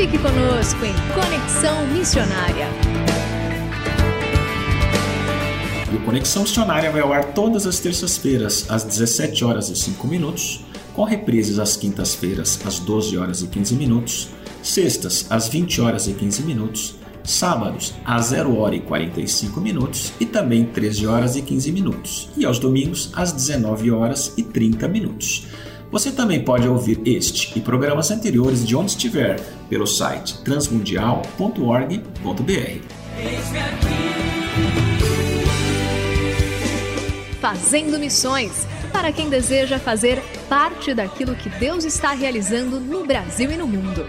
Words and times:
Fique 0.00 0.16
conosco 0.16 0.82
em 0.82 0.94
Conexão 1.12 1.86
Missionária. 1.88 2.68
E 5.92 5.94
o 5.94 6.00
Conexão 6.06 6.40
Missionária 6.40 6.90
vai 6.90 7.02
ao 7.02 7.12
ar 7.12 7.34
todas 7.34 7.66
as 7.66 7.80
terças-feiras, 7.80 8.64
às 8.70 8.82
17 8.82 9.44
horas 9.44 9.68
e 9.68 9.76
5 9.76 10.06
minutos, 10.06 10.64
com 10.94 11.04
reprises 11.04 11.58
às 11.58 11.76
quintas-feiras, 11.76 12.58
às 12.64 12.78
12 12.78 13.18
horas 13.18 13.42
e 13.42 13.48
15 13.48 13.74
minutos, 13.74 14.30
sextas, 14.62 15.26
às 15.28 15.48
20 15.48 15.82
horas 15.82 16.08
e 16.08 16.14
15 16.14 16.44
minutos, 16.44 16.94
sábados, 17.22 17.92
às 18.02 18.28
0 18.28 18.56
hora 18.56 18.74
e 18.74 18.80
45 18.80 19.60
minutos 19.60 20.14
e 20.18 20.24
também 20.24 20.64
13 20.64 21.06
horas 21.06 21.36
e 21.36 21.42
15 21.42 21.72
minutos, 21.72 22.30
e 22.38 22.46
aos 22.46 22.58
domingos, 22.58 23.10
às 23.12 23.32
19 23.32 23.90
horas 23.90 24.32
e 24.38 24.42
30 24.42 24.88
minutos. 24.88 25.46
Você 25.90 26.12
também 26.12 26.44
pode 26.44 26.68
ouvir 26.68 27.00
este 27.04 27.58
e 27.58 27.60
programas 27.60 28.12
anteriores 28.12 28.64
de 28.64 28.76
onde 28.76 28.92
estiver 28.92 29.40
pelo 29.68 29.88
site 29.88 30.40
transmundial.org.br. 30.44 32.80
Fazendo 37.40 37.98
Missões 37.98 38.68
para 38.92 39.10
quem 39.10 39.28
deseja 39.28 39.80
fazer 39.80 40.22
parte 40.48 40.94
daquilo 40.94 41.34
que 41.34 41.48
Deus 41.48 41.84
está 41.84 42.12
realizando 42.12 42.78
no 42.78 43.04
Brasil 43.04 43.50
e 43.50 43.56
no 43.56 43.66
mundo. 43.66 44.06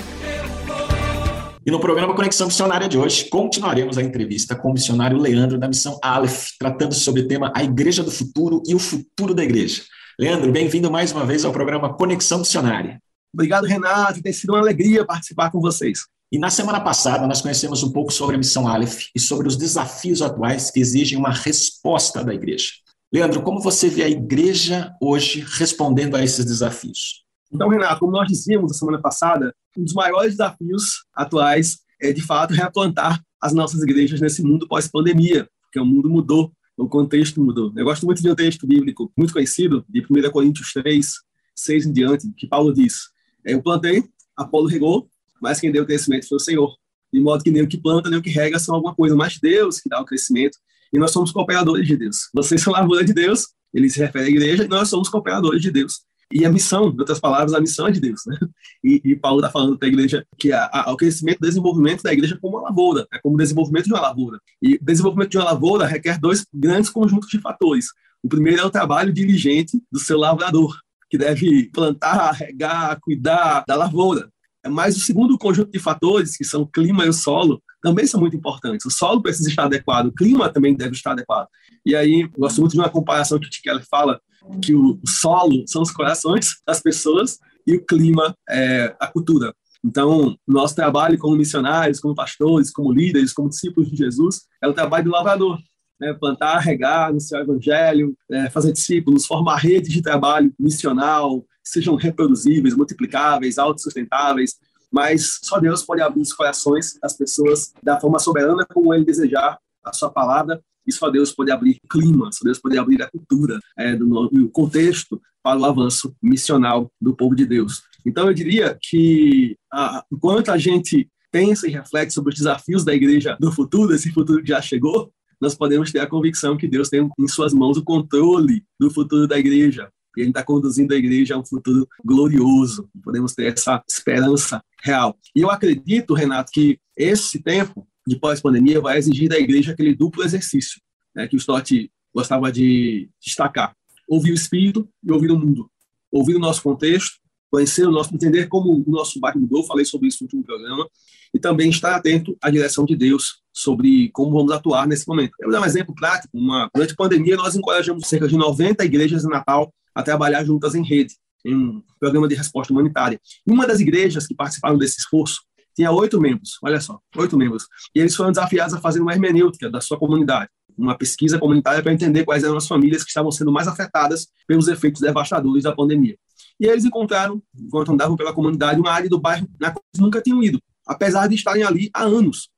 E 1.65 1.71
no 1.71 1.79
programa 1.79 2.13
Conexão 2.13 2.47
Missionária 2.47 2.87
de 2.87 2.97
hoje, 2.97 3.27
continuaremos 3.29 3.97
a 3.97 4.03
entrevista 4.03 4.55
com 4.55 4.69
o 4.69 4.73
missionário 4.73 5.17
Leandro 5.17 5.57
da 5.57 5.67
missão 5.67 5.99
Aleph, 6.03 6.49
tratando 6.59 6.93
sobre 6.93 7.21
o 7.21 7.27
tema 7.27 7.51
A 7.55 7.63
Igreja 7.63 8.03
do 8.03 8.11
Futuro 8.11 8.61
e 8.67 8.75
o 8.75 8.79
Futuro 8.79 9.33
da 9.33 9.43
Igreja. 9.43 9.81
Leandro, 10.21 10.51
bem-vindo 10.51 10.91
mais 10.91 11.11
uma 11.11 11.25
vez 11.25 11.43
ao 11.43 11.51
programa 11.51 11.95
Conexão 11.95 12.37
Missionária. 12.37 13.01
Obrigado, 13.33 13.65
Renato. 13.65 14.21
Tem 14.21 14.31
sido 14.31 14.51
uma 14.51 14.59
alegria 14.59 15.03
participar 15.03 15.49
com 15.49 15.59
vocês. 15.59 16.05
E 16.31 16.37
na 16.37 16.51
semana 16.51 16.79
passada, 16.79 17.25
nós 17.25 17.41
conhecemos 17.41 17.81
um 17.81 17.91
pouco 17.91 18.13
sobre 18.13 18.35
a 18.35 18.37
missão 18.37 18.67
Aleph 18.67 19.07
e 19.15 19.19
sobre 19.19 19.47
os 19.47 19.57
desafios 19.57 20.21
atuais 20.21 20.69
que 20.69 20.79
exigem 20.79 21.17
uma 21.17 21.31
resposta 21.31 22.23
da 22.23 22.35
igreja. 22.35 22.69
Leandro, 23.11 23.41
como 23.41 23.59
você 23.59 23.89
vê 23.89 24.03
a 24.03 24.09
igreja 24.09 24.95
hoje 25.01 25.43
respondendo 25.57 26.15
a 26.15 26.23
esses 26.23 26.45
desafios? 26.45 27.23
Então, 27.51 27.67
Renato, 27.67 28.01
como 28.01 28.11
nós 28.11 28.27
dizíamos 28.27 28.73
na 28.73 28.77
semana 28.77 29.01
passada, 29.01 29.51
um 29.75 29.83
dos 29.83 29.95
maiores 29.95 30.33
desafios 30.33 31.03
atuais 31.15 31.79
é, 31.99 32.13
de 32.13 32.21
fato, 32.21 32.53
replantar 32.53 33.19
as 33.41 33.53
nossas 33.53 33.81
igrejas 33.81 34.21
nesse 34.21 34.43
mundo 34.43 34.67
pós-pandemia, 34.67 35.49
porque 35.63 35.79
o 35.79 35.85
mundo 35.85 36.07
mudou 36.07 36.51
o 36.81 36.89
contexto 36.89 37.39
mudou. 37.39 37.71
Eu 37.75 37.85
gosto 37.85 38.05
muito 38.05 38.21
de 38.21 38.29
um 38.29 38.35
texto 38.35 38.65
bíblico 38.65 39.11
muito 39.15 39.33
conhecido, 39.33 39.85
de 39.87 40.01
1 40.01 40.31
Coríntios 40.31 40.73
3, 40.73 41.13
6 41.55 41.85
em 41.85 41.93
diante, 41.93 42.31
que 42.35 42.47
Paulo 42.47 42.73
diz: 42.73 43.09
Eu 43.45 43.61
plantei, 43.61 44.03
Apolo 44.35 44.67
regou, 44.67 45.07
mas 45.39 45.59
quem 45.59 45.71
deu 45.71 45.83
o 45.83 45.85
crescimento 45.85 46.27
foi 46.27 46.37
o 46.37 46.39
Senhor. 46.39 46.75
De 47.13 47.19
modo 47.19 47.43
que 47.43 47.51
nem 47.51 47.61
o 47.61 47.67
que 47.67 47.77
planta, 47.77 48.09
nem 48.09 48.17
o 48.17 48.21
que 48.21 48.29
rega 48.29 48.57
são 48.57 48.73
alguma 48.73 48.95
coisa, 48.95 49.15
mas 49.15 49.37
Deus 49.37 49.79
que 49.79 49.89
dá 49.89 50.01
o 50.01 50.05
crescimento. 50.05 50.57
E 50.91 50.97
nós 50.97 51.11
somos 51.11 51.31
cooperadores 51.31 51.87
de 51.87 51.95
Deus. 51.95 52.29
Vocês 52.33 52.61
são 52.61 52.73
lavoura 52.73 53.03
de 53.03 53.13
Deus, 53.13 53.47
ele 53.73 53.89
se 53.89 53.99
refere 53.99 54.25
à 54.25 54.29
igreja, 54.29 54.63
e 54.63 54.67
nós 54.67 54.89
somos 54.89 55.07
cooperadores 55.07 55.61
de 55.61 55.69
Deus. 55.69 56.01
E 56.31 56.45
a 56.45 56.51
missão, 56.51 56.85
em 56.85 56.99
outras 56.99 57.19
palavras, 57.19 57.53
a 57.53 57.59
missão 57.59 57.87
é 57.87 57.91
de 57.91 57.99
Deus. 57.99 58.21
Né? 58.25 58.37
E, 58.83 59.01
e 59.03 59.15
Paulo 59.15 59.39
está 59.39 59.51
falando 59.51 59.77
para 59.77 59.87
a 59.87 59.91
igreja 59.91 60.25
que 60.37 60.51
o 60.53 60.95
crescimento 60.95 61.37
e 61.41 61.47
desenvolvimento 61.47 62.03
da 62.03 62.13
igreja 62.13 62.35
é 62.35 62.37
como 62.37 62.57
uma 62.57 62.69
lavoura, 62.69 63.07
é 63.13 63.19
como 63.19 63.35
o 63.35 63.37
desenvolvimento 63.37 63.85
de 63.85 63.93
uma 63.93 64.01
lavoura. 64.01 64.39
E 64.61 64.75
o 64.75 64.79
desenvolvimento 64.81 65.31
de 65.31 65.37
uma 65.37 65.45
lavoura 65.45 65.85
requer 65.85 66.19
dois 66.19 66.45
grandes 66.53 66.89
conjuntos 66.89 67.29
de 67.29 67.39
fatores. 67.39 67.87
O 68.23 68.29
primeiro 68.29 68.61
é 68.61 68.65
o 68.65 68.69
trabalho 68.69 69.11
diligente 69.11 69.81
do 69.91 69.99
seu 69.99 70.17
lavrador, 70.17 70.77
que 71.09 71.17
deve 71.17 71.69
plantar, 71.73 72.31
regar, 72.31 72.99
cuidar 73.01 73.63
da 73.67 73.75
lavoura. 73.75 74.31
Mas 74.67 74.95
o 74.95 74.99
segundo 74.99 75.37
conjunto 75.37 75.71
de 75.71 75.79
fatores, 75.79 76.37
que 76.37 76.45
são 76.45 76.61
o 76.61 76.67
clima 76.67 77.05
e 77.05 77.09
o 77.09 77.13
solo, 77.13 77.61
também 77.81 78.05
são 78.05 78.19
muito 78.19 78.35
importantes. 78.35 78.85
O 78.85 78.91
solo 78.91 79.21
precisa 79.21 79.49
estar 79.49 79.65
adequado, 79.65 80.07
o 80.07 80.11
clima 80.11 80.51
também 80.51 80.75
deve 80.75 80.93
estar 80.93 81.11
adequado. 81.11 81.47
E 81.85 81.95
aí, 81.95 82.21
eu 82.21 82.39
gosto 82.39 82.59
muito 82.59 82.73
de 82.73 82.79
uma 82.79 82.89
comparação 82.89 83.39
que 83.39 83.47
o 83.47 83.49
Tim 83.49 83.61
Keller 83.63 83.85
fala, 83.89 84.19
que 84.61 84.73
o 84.75 84.99
solo 85.05 85.63
são 85.67 85.81
os 85.81 85.91
corações 85.91 86.55
das 86.65 86.81
pessoas 86.81 87.37
e 87.65 87.75
o 87.75 87.85
clima 87.85 88.35
é 88.49 88.95
a 88.99 89.07
cultura. 89.07 89.53
Então, 89.83 90.35
nosso 90.47 90.75
trabalho 90.75 91.17
como 91.17 91.35
missionários, 91.35 91.99
como 91.99 92.13
pastores, 92.13 92.71
como 92.71 92.91
líderes, 92.91 93.33
como 93.33 93.49
discípulos 93.49 93.89
de 93.89 93.97
Jesus, 93.97 94.41
é 94.61 94.67
o 94.67 94.73
trabalho 94.73 95.05
do 95.05 95.11
lavrador. 95.11 95.59
Né? 95.99 96.13
Plantar, 96.13 96.59
regar, 96.59 97.09
anunciar 97.09 97.41
o 97.41 97.45
evangelho, 97.45 98.15
é, 98.31 98.49
fazer 98.49 98.71
discípulos, 98.71 99.25
formar 99.25 99.57
redes 99.57 99.91
de 99.91 100.01
trabalho 100.01 100.53
missional, 100.59 101.43
sejam 101.63 101.95
reproduzíveis, 101.95 102.75
multiplicáveis, 102.75 103.57
autossustentáveis, 103.57 104.55
mas 104.91 105.39
só 105.41 105.59
Deus 105.59 105.83
pode 105.83 106.01
abrir 106.01 106.21
os 106.21 106.33
corações 106.33 106.99
das 107.01 107.15
pessoas 107.15 107.73
da 107.81 107.99
forma 107.99 108.19
soberana 108.19 108.65
como 108.65 108.93
Ele 108.93 109.05
desejar 109.05 109.57
a 109.83 109.93
sua 109.93 110.09
palavra 110.09 110.61
e 110.85 110.91
só 110.91 111.09
Deus 111.09 111.31
pode 111.31 111.51
abrir 111.51 111.79
clima, 111.89 112.31
só 112.31 112.43
Deus 112.43 112.59
pode 112.59 112.77
abrir 112.77 113.01
a 113.01 113.09
cultura, 113.09 113.59
é, 113.77 113.95
do, 113.95 114.25
o 114.25 114.49
contexto 114.49 115.21
para 115.43 115.59
o 115.59 115.65
avanço 115.65 116.15
missional 116.21 116.91
do 116.99 117.15
povo 117.15 117.35
de 117.35 117.45
Deus. 117.45 117.83
Então, 118.05 118.27
eu 118.27 118.33
diria 118.33 118.77
que 118.81 119.55
a, 119.71 120.03
enquanto 120.11 120.49
a 120.49 120.57
gente 120.57 121.09
pensa 121.31 121.67
e 121.67 121.71
reflete 121.71 122.13
sobre 122.13 122.33
os 122.33 122.39
desafios 122.39 122.83
da 122.83 122.93
igreja 122.93 123.37
do 123.39 123.51
futuro, 123.51 123.93
esse 123.93 124.11
futuro 124.11 124.41
que 124.41 124.49
já 124.49 124.61
chegou, 124.61 125.11
nós 125.39 125.55
podemos 125.55 125.91
ter 125.91 125.99
a 125.99 126.07
convicção 126.07 126.57
que 126.57 126.67
Deus 126.67 126.89
tem 126.89 127.09
em 127.17 127.27
suas 127.27 127.53
mãos 127.53 127.77
o 127.77 127.83
controle 127.83 128.63
do 128.79 128.91
futuro 128.91 129.27
da 129.27 129.39
igreja. 129.39 129.89
E 130.17 130.21
está 130.21 130.43
conduzindo 130.43 130.93
a 130.93 130.97
igreja 130.97 131.35
a 131.35 131.39
um 131.39 131.45
futuro 131.45 131.87
glorioso. 132.03 132.89
Podemos 133.03 133.33
ter 133.33 133.53
essa 133.53 133.83
esperança 133.87 134.63
real. 134.83 135.17
E 135.35 135.41
eu 135.41 135.49
acredito, 135.49 136.13
Renato, 136.13 136.51
que 136.51 136.79
esse 136.97 137.41
tempo 137.41 137.87
de 138.05 138.19
pós-pandemia 138.19 138.81
vai 138.81 138.97
exigir 138.97 139.29
da 139.29 139.39
igreja 139.39 139.71
aquele 139.71 139.95
duplo 139.95 140.23
exercício 140.23 140.81
né, 141.15 141.27
que 141.27 141.35
o 141.35 141.37
Stott 141.37 141.91
gostava 142.13 142.51
de 142.51 143.09
destacar. 143.23 143.75
Ouvir 144.07 144.31
o 144.31 144.35
Espírito 144.35 144.87
e 145.03 145.11
ouvir 145.11 145.31
o 145.31 145.37
mundo. 145.37 145.69
Ouvir 146.11 146.35
o 146.35 146.39
nosso 146.39 146.61
contexto, 146.61 147.19
conhecer 147.49 147.87
o 147.87 147.91
nosso, 147.91 148.13
entender 148.13 148.47
como 148.47 148.83
o 148.85 148.91
nosso 148.91 149.19
bairro 149.19 149.39
mudou, 149.39 149.63
falei 149.63 149.85
sobre 149.85 150.07
isso 150.07 150.19
no 150.21 150.25
último 150.25 150.43
programa, 150.43 150.87
e 151.33 151.39
também 151.39 151.69
estar 151.69 151.95
atento 151.95 152.35
à 152.41 152.49
direção 152.49 152.85
de 152.85 152.95
Deus 152.95 153.41
sobre 153.53 154.09
como 154.09 154.31
vamos 154.31 154.51
atuar 154.51 154.87
nesse 154.87 155.07
momento. 155.07 155.33
Eu 155.39 155.49
vou 155.49 155.53
dar 155.53 155.61
um 155.61 155.65
exemplo 155.65 155.95
prático. 155.95 156.37
Uma, 156.37 156.69
durante 156.73 156.93
a 156.93 156.95
pandemia, 156.95 157.37
nós 157.37 157.55
encorajamos 157.55 158.07
cerca 158.07 158.27
de 158.27 158.37
90 158.37 158.83
igrejas 158.83 159.21
de 159.21 159.29
Natal 159.29 159.73
a 159.93 160.03
trabalhar 160.03 160.43
juntas 160.43 160.75
em 160.75 160.83
rede, 160.83 161.15
em 161.45 161.55
um 161.55 161.83
programa 161.99 162.27
de 162.27 162.35
resposta 162.35 162.71
humanitária. 162.73 163.19
E 163.45 163.51
uma 163.51 163.67
das 163.67 163.79
igrejas 163.79 164.27
que 164.27 164.35
participaram 164.35 164.77
desse 164.77 164.99
esforço 164.99 165.41
tinha 165.75 165.91
oito 165.91 166.19
membros, 166.19 166.57
olha 166.63 166.79
só, 166.81 166.99
oito 167.17 167.37
membros. 167.37 167.65
E 167.95 167.99
eles 167.99 168.15
foram 168.15 168.31
desafiados 168.31 168.73
a 168.73 168.81
fazer 168.81 168.99
uma 168.99 169.13
hermenêutica 169.13 169.69
da 169.69 169.79
sua 169.79 169.97
comunidade, 169.97 170.49
uma 170.77 170.97
pesquisa 170.97 171.39
comunitária 171.39 171.81
para 171.81 171.93
entender 171.93 172.23
quais 172.25 172.43
eram 172.43 172.57
as 172.57 172.67
famílias 172.67 173.03
que 173.03 173.09
estavam 173.09 173.31
sendo 173.31 173.51
mais 173.51 173.67
afetadas 173.67 174.27
pelos 174.47 174.67
efeitos 174.67 175.01
devastadores 175.01 175.63
da 175.63 175.73
pandemia. 175.73 176.17
E 176.59 176.65
eles 176.65 176.85
encontraram, 176.85 177.41
enquanto 177.57 177.91
andavam 177.91 178.15
pela 178.15 178.33
comunidade, 178.33 178.79
uma 178.79 178.91
área 178.91 179.09
do 179.09 179.19
bairro 179.19 179.47
na 179.59 179.71
qual 179.71 179.83
eles 179.93 180.01
nunca 180.01 180.21
tinham 180.21 180.43
ido, 180.43 180.61
apesar 180.85 181.27
de 181.27 181.35
estarem 181.35 181.63
ali 181.63 181.89
há 181.93 182.03
anos. 182.03 182.49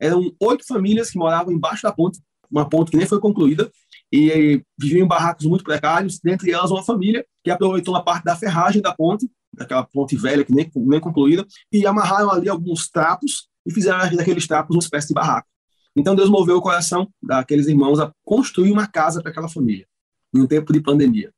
Eram 0.00 0.32
oito 0.40 0.64
famílias 0.66 1.10
que 1.10 1.18
moravam 1.18 1.52
embaixo 1.52 1.82
da 1.82 1.92
ponte, 1.92 2.20
uma 2.50 2.68
ponte 2.68 2.90
que 2.90 2.96
nem 2.96 3.06
foi 3.06 3.20
concluída, 3.20 3.70
e 4.12 4.62
viviam 4.78 5.04
em 5.04 5.08
barracos 5.08 5.46
muito 5.46 5.64
precários, 5.64 6.18
dentre 6.22 6.50
elas 6.50 6.70
uma 6.70 6.82
família 6.82 7.24
que 7.44 7.50
aproveitou 7.50 7.94
uma 7.94 8.02
parte 8.02 8.24
da 8.24 8.36
ferragem 8.36 8.80
da 8.80 8.94
ponte 8.94 9.30
daquela 9.52 9.84
ponte 9.84 10.16
velha 10.16 10.44
que 10.44 10.54
nem, 10.54 10.70
nem 10.74 11.00
concluída, 11.00 11.46
e 11.72 11.86
amarraram 11.86 12.30
ali 12.30 12.48
alguns 12.48 12.88
trapos 12.88 13.48
e 13.66 13.72
fizeram 13.72 13.98
daqueles 14.16 14.46
trapos 14.46 14.74
uma 14.74 14.82
espécie 14.82 15.08
de 15.08 15.14
barraco. 15.14 15.48
Então 15.96 16.14
Deus 16.14 16.30
moveu 16.30 16.56
o 16.56 16.62
coração 16.62 17.08
daqueles 17.20 17.66
irmãos 17.66 17.98
a 17.98 18.12
construir 18.24 18.70
uma 18.70 18.86
casa 18.86 19.20
para 19.20 19.30
aquela 19.30 19.48
família, 19.48 19.86
em 20.34 20.40
um 20.40 20.46
tempo 20.46 20.72
de 20.72 20.80
pandemia. 20.80 21.32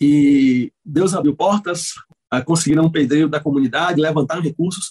E 0.00 0.72
Deus 0.84 1.14
abriu 1.14 1.34
portas, 1.34 1.94
conseguiram 2.44 2.84
um 2.84 2.90
pedreiro 2.90 3.28
da 3.28 3.40
comunidade, 3.40 4.00
levantaram 4.00 4.42
recursos. 4.42 4.90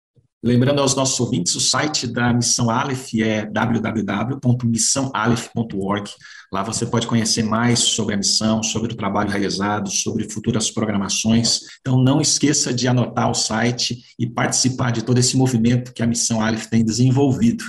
Lembrando 0.46 0.82
aos 0.82 0.94
nossos 0.94 1.18
ouvintes, 1.22 1.56
o 1.56 1.62
site 1.62 2.06
da 2.06 2.34
Missão 2.34 2.70
Aleph 2.70 3.14
é 3.16 3.46
www.missãoaleph.org. 3.46 6.12
Lá 6.52 6.62
você 6.62 6.86
pode 6.86 7.08
conhecer 7.08 7.44
mais 7.44 7.80
sobre 7.80 8.14
a 8.14 8.18
missão, 8.18 8.62
sobre 8.62 8.92
o 8.92 8.98
trabalho 8.98 9.30
realizado, 9.30 9.90
sobre 9.90 10.30
futuras 10.30 10.70
programações. 10.70 11.62
Então 11.80 11.98
não 11.98 12.20
esqueça 12.20 12.74
de 12.74 12.90
anotar 12.90 13.32
o 13.32 13.34
site 13.34 14.04
e 14.20 14.28
participar 14.28 14.92
de 14.92 15.02
todo 15.02 15.18
esse 15.18 15.38
movimento 15.38 15.94
que 15.94 16.04
a 16.04 16.08
Missão 16.08 16.42
Aleph 16.42 16.66
tem 16.66 16.84
desenvolvido. 16.84 17.64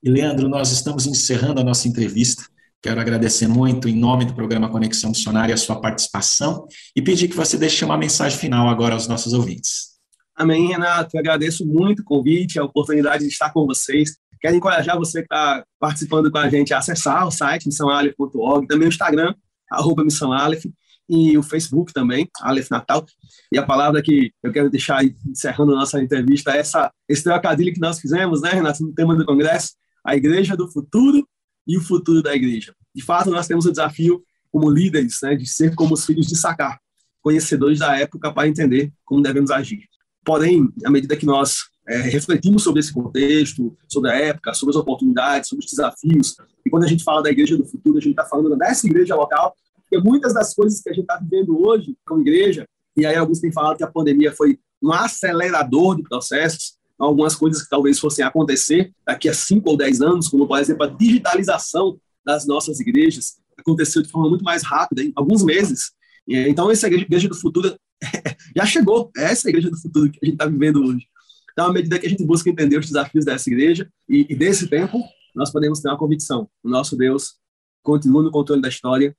E 0.00 0.08
Leandro, 0.08 0.48
nós 0.48 0.70
estamos 0.70 1.06
encerrando 1.06 1.60
a 1.60 1.64
nossa 1.64 1.88
entrevista. 1.88 2.44
Quero 2.80 3.00
agradecer 3.00 3.48
muito, 3.48 3.88
em 3.88 3.96
nome 3.96 4.24
do 4.24 4.36
programa 4.36 4.68
Conexão 4.68 5.10
Missionária, 5.10 5.52
a 5.52 5.58
sua 5.58 5.80
participação 5.80 6.64
e 6.94 7.02
pedir 7.02 7.26
que 7.26 7.34
você 7.34 7.58
deixe 7.58 7.84
uma 7.84 7.98
mensagem 7.98 8.38
final 8.38 8.68
agora 8.68 8.94
aos 8.94 9.08
nossos 9.08 9.32
ouvintes. 9.32 9.93
Amém, 10.36 10.68
Renato. 10.68 11.16
Eu 11.16 11.20
agradeço 11.20 11.64
muito 11.64 12.00
o 12.00 12.04
convite, 12.04 12.58
a 12.58 12.64
oportunidade 12.64 13.24
de 13.24 13.30
estar 13.30 13.52
com 13.52 13.64
vocês. 13.66 14.16
Quero 14.40 14.56
encorajar 14.56 14.98
você 14.98 15.20
que 15.20 15.26
está 15.26 15.64
participando 15.78 16.30
com 16.30 16.38
a 16.38 16.48
gente 16.48 16.74
a 16.74 16.78
acessar 16.78 17.26
o 17.26 17.30
site 17.30 17.66
missãoalef.org, 17.66 18.66
também 18.66 18.88
o 18.88 18.90
Instagram, 18.90 19.34
arroba 19.70 20.04
Missão 20.04 20.32
Aleph, 20.32 20.64
e 21.08 21.38
o 21.38 21.42
Facebook 21.42 21.92
também, 21.92 22.28
Aleph 22.40 22.68
Natal. 22.70 23.06
E 23.52 23.58
a 23.58 23.62
palavra 23.62 24.02
que 24.02 24.32
eu 24.42 24.52
quero 24.52 24.68
deixar 24.68 24.98
aí, 24.98 25.14
encerrando 25.26 25.72
a 25.72 25.76
nossa 25.76 26.02
entrevista 26.02 26.50
é 26.50 26.58
essa, 26.58 26.90
esse 27.08 27.22
trocadilho 27.22 27.72
que 27.72 27.80
nós 27.80 28.00
fizemos, 28.00 28.42
né, 28.42 28.50
Renato, 28.50 28.82
no 28.82 28.92
tema 28.92 29.14
do 29.14 29.24
Congresso, 29.24 29.74
a 30.04 30.16
Igreja 30.16 30.56
do 30.56 30.70
Futuro 30.70 31.26
e 31.66 31.78
o 31.78 31.80
Futuro 31.80 32.22
da 32.22 32.34
Igreja. 32.34 32.74
De 32.94 33.02
fato, 33.02 33.30
nós 33.30 33.46
temos 33.46 33.66
o 33.66 33.70
desafio, 33.70 34.22
como 34.50 34.70
líderes, 34.70 35.18
né, 35.22 35.34
de 35.36 35.46
ser 35.46 35.74
como 35.74 35.94
os 35.94 36.04
filhos 36.04 36.26
de 36.26 36.36
Sacar, 36.36 36.78
conhecedores 37.22 37.78
da 37.78 37.98
época 37.98 38.32
para 38.32 38.48
entender 38.48 38.92
como 39.04 39.22
devemos 39.22 39.50
agir. 39.50 39.88
Porém, 40.24 40.68
à 40.84 40.90
medida 40.90 41.16
que 41.16 41.26
nós 41.26 41.58
é, 41.86 41.98
refletimos 41.98 42.62
sobre 42.62 42.80
esse 42.80 42.92
contexto, 42.92 43.76
sobre 43.88 44.10
a 44.10 44.14
época, 44.14 44.54
sobre 44.54 44.74
as 44.74 44.80
oportunidades, 44.80 45.48
sobre 45.48 45.64
os 45.64 45.70
desafios, 45.70 46.36
e 46.64 46.70
quando 46.70 46.84
a 46.84 46.88
gente 46.88 47.04
fala 47.04 47.22
da 47.22 47.30
igreja 47.30 47.56
do 47.56 47.64
futuro, 47.64 47.98
a 47.98 48.00
gente 48.00 48.12
está 48.12 48.24
falando 48.24 48.56
dessa 48.56 48.86
igreja 48.86 49.14
local, 49.14 49.54
porque 49.76 49.98
muitas 49.98 50.32
das 50.32 50.54
coisas 50.54 50.80
que 50.80 50.88
a 50.88 50.92
gente 50.92 51.02
está 51.02 51.16
vivendo 51.16 51.60
hoje 51.60 51.96
como 52.06 52.22
igreja, 52.22 52.66
e 52.96 53.04
aí 53.04 53.16
alguns 53.16 53.40
têm 53.40 53.52
falado 53.52 53.76
que 53.76 53.84
a 53.84 53.90
pandemia 53.90 54.32
foi 54.32 54.58
um 54.82 54.92
acelerador 54.92 55.96
de 55.96 56.02
processos, 56.02 56.76
algumas 56.98 57.34
coisas 57.34 57.62
que 57.62 57.68
talvez 57.68 57.98
fossem 57.98 58.24
acontecer 58.24 58.92
daqui 59.06 59.28
a 59.28 59.34
cinco 59.34 59.70
ou 59.70 59.76
dez 59.76 60.00
anos, 60.00 60.28
como 60.28 60.46
por 60.46 60.58
exemplo 60.58 60.84
a 60.84 60.88
digitalização 60.88 61.98
das 62.24 62.46
nossas 62.46 62.80
igrejas, 62.80 63.36
aconteceu 63.58 64.02
de 64.02 64.08
forma 64.08 64.28
muito 64.28 64.44
mais 64.44 64.62
rápida, 64.62 65.02
em 65.02 65.12
alguns 65.14 65.42
meses. 65.42 65.92
Então, 66.26 66.70
essa 66.70 66.86
igreja 66.86 67.28
do 67.28 67.34
futuro 67.34 67.76
já 68.56 68.66
chegou. 68.66 69.10
É 69.16 69.24
essa 69.24 69.48
igreja 69.48 69.70
do 69.70 69.80
futuro 69.80 70.10
que 70.10 70.18
a 70.22 70.26
gente 70.26 70.34
está 70.34 70.46
vivendo 70.46 70.82
hoje. 70.84 71.06
Então, 71.52 71.66
à 71.66 71.72
medida 71.72 71.98
que 71.98 72.06
a 72.06 72.08
gente 72.08 72.24
busca 72.24 72.50
entender 72.50 72.78
os 72.78 72.86
desafios 72.86 73.24
dessa 73.24 73.48
igreja 73.48 73.88
e, 74.08 74.26
e 74.28 74.34
desse 74.34 74.68
tempo, 74.68 74.98
nós 75.34 75.50
podemos 75.52 75.80
ter 75.80 75.88
uma 75.88 75.98
convicção. 75.98 76.48
O 76.62 76.68
nosso 76.68 76.96
Deus 76.96 77.36
continua 77.82 78.22
no 78.22 78.30
controle 78.30 78.62
da 78.62 78.68
história, 78.68 79.14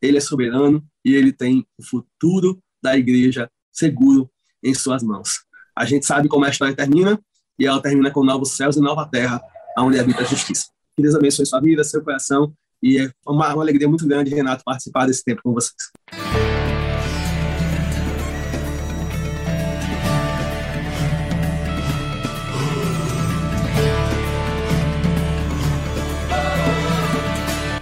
ele 0.00 0.18
é 0.18 0.20
soberano 0.20 0.84
e 1.04 1.14
ele 1.14 1.32
tem 1.32 1.66
o 1.78 1.82
futuro 1.82 2.62
da 2.82 2.96
igreja 2.96 3.50
seguro 3.72 4.30
em 4.62 4.74
suas 4.74 5.02
mãos. 5.02 5.44
A 5.76 5.84
gente 5.84 6.06
sabe 6.06 6.28
como 6.28 6.44
a 6.44 6.50
história 6.50 6.74
termina 6.74 7.18
e 7.58 7.66
ela 7.66 7.80
termina 7.80 8.10
com 8.10 8.24
novos 8.24 8.52
céus 8.56 8.76
e 8.76 8.80
nova 8.80 9.06
terra, 9.06 9.40
onde 9.78 9.98
habita 9.98 10.20
a 10.20 10.24
justiça. 10.24 10.66
Que 10.96 11.02
Deus 11.02 11.14
abençoe 11.14 11.46
sua 11.46 11.60
vida, 11.60 11.82
seu 11.82 12.02
coração 12.02 12.54
e 12.82 12.98
é 12.98 13.10
uma, 13.26 13.54
uma 13.54 13.62
alegria 13.62 13.88
muito 13.88 14.06
grande, 14.06 14.34
Renato, 14.34 14.64
participar 14.64 15.06
desse 15.06 15.24
tempo 15.24 15.42
com 15.42 15.52
vocês. 15.52 15.74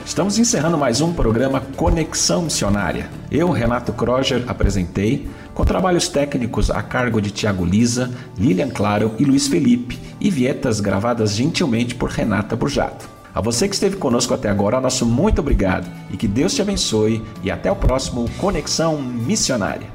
Estamos 0.04 0.36
encerrando 0.36 0.76
mais 0.76 1.00
um 1.00 1.12
programa 1.12 1.60
Conexão 1.76 2.42
Missionária. 2.42 3.08
Eu, 3.30 3.52
Renato 3.52 3.92
Kroger, 3.92 4.42
apresentei, 4.48 5.30
com 5.54 5.64
trabalhos 5.64 6.08
técnicos 6.08 6.72
a 6.72 6.82
cargo 6.82 7.22
de 7.22 7.30
Tiago 7.30 7.64
Lisa, 7.64 8.12
Lilian 8.36 8.70
Claro 8.70 9.14
e 9.16 9.24
Luiz 9.24 9.46
Felipe, 9.46 9.96
e 10.20 10.28
vietas 10.28 10.80
gravadas 10.80 11.36
gentilmente 11.36 11.94
por 11.94 12.10
Renata 12.10 12.56
Burjato. 12.56 13.17
A 13.38 13.40
você 13.40 13.68
que 13.68 13.74
esteve 13.74 13.96
conosco 13.96 14.34
até 14.34 14.48
agora, 14.50 14.80
nosso 14.80 15.06
muito 15.06 15.38
obrigado 15.38 15.88
e 16.10 16.16
que 16.16 16.26
Deus 16.26 16.52
te 16.56 16.60
abençoe 16.60 17.22
e 17.40 17.52
até 17.52 17.70
o 17.70 17.76
próximo 17.76 18.28
Conexão 18.36 19.00
Missionária. 19.00 19.86